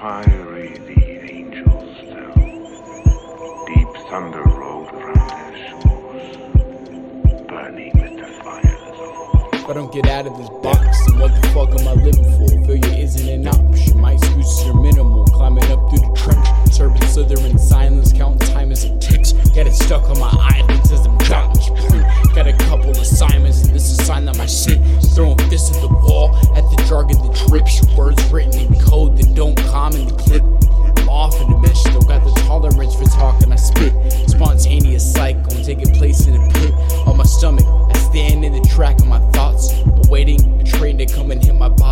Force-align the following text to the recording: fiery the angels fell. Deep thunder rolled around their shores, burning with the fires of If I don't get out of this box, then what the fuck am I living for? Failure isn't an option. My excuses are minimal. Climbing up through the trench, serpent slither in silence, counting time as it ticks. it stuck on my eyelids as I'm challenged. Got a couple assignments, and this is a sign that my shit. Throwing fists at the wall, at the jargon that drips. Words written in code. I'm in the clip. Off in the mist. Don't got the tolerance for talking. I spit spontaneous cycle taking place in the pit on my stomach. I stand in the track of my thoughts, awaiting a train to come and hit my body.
fiery 0.00 0.78
the 0.78 1.32
angels 1.32 1.98
fell. 2.06 2.34
Deep 3.66 3.88
thunder 4.08 4.44
rolled 4.44 4.92
around 4.92 5.28
their 5.28 5.56
shores, 5.68 6.36
burning 7.48 7.90
with 8.00 8.16
the 8.20 8.28
fires 8.44 8.98
of 9.00 9.54
If 9.54 9.68
I 9.68 9.72
don't 9.74 9.92
get 9.92 10.06
out 10.06 10.28
of 10.28 10.38
this 10.38 10.48
box, 10.62 11.04
then 11.06 11.18
what 11.18 11.34
the 11.34 11.48
fuck 11.48 11.70
am 11.80 11.88
I 11.88 11.94
living 11.94 12.30
for? 12.38 12.48
Failure 12.66 13.02
isn't 13.02 13.28
an 13.28 13.48
option. 13.48 14.00
My 14.00 14.12
excuses 14.12 14.68
are 14.68 14.80
minimal. 14.80 15.24
Climbing 15.26 15.64
up 15.64 15.80
through 15.90 15.98
the 15.98 16.14
trench, 16.16 16.72
serpent 16.72 17.04
slither 17.04 17.40
in 17.44 17.58
silence, 17.58 18.12
counting 18.12 18.46
time 18.54 18.70
as 18.70 18.84
it 18.84 19.00
ticks. 19.00 19.32
it 19.32 19.72
stuck 19.72 20.04
on 20.04 20.20
my 20.20 20.30
eyelids 20.30 20.92
as 20.92 21.06
I'm 21.06 21.18
challenged. 21.20 21.70
Got 22.36 22.46
a 22.46 22.56
couple 22.68 22.90
assignments, 22.90 23.64
and 23.64 23.74
this 23.74 23.90
is 23.90 23.98
a 23.98 24.04
sign 24.04 24.26
that 24.26 24.38
my 24.38 24.46
shit. 24.46 24.78
Throwing 25.14 25.38
fists 25.50 25.74
at 25.74 25.82
the 25.82 25.88
wall, 25.88 26.36
at 26.56 26.62
the 26.70 26.84
jargon 26.86 27.18
that 27.26 27.34
drips. 27.48 27.82
Words 27.96 28.22
written 28.30 28.60
in 28.60 28.80
code. 28.80 28.87
I'm 29.88 29.96
in 29.96 30.06
the 30.06 30.14
clip. 30.16 30.42
Off 31.08 31.40
in 31.40 31.50
the 31.50 31.56
mist. 31.56 31.86
Don't 31.86 32.06
got 32.06 32.22
the 32.22 32.30
tolerance 32.42 32.94
for 32.94 33.06
talking. 33.06 33.50
I 33.50 33.56
spit 33.56 33.94
spontaneous 34.28 35.14
cycle 35.14 35.64
taking 35.64 35.94
place 35.94 36.26
in 36.26 36.34
the 36.34 36.52
pit 36.52 36.74
on 37.08 37.16
my 37.16 37.24
stomach. 37.24 37.64
I 37.64 37.98
stand 38.10 38.44
in 38.44 38.52
the 38.52 38.60
track 38.68 39.00
of 39.00 39.06
my 39.06 39.20
thoughts, 39.30 39.72
awaiting 40.04 40.60
a 40.60 40.64
train 40.64 40.98
to 40.98 41.06
come 41.06 41.30
and 41.30 41.42
hit 41.42 41.54
my 41.54 41.70
body. 41.70 41.87